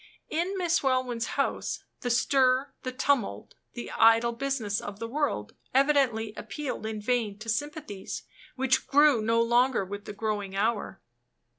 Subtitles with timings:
[0.29, 6.33] In Miss Welwyn's house, the stir, the tumult, the "idle business" of the world evidently
[6.35, 8.23] appealed in vain to sympathies
[8.55, 10.99] which grew no longer with the growing hour.